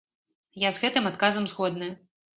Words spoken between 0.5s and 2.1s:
Я з гэтым адказам згодная.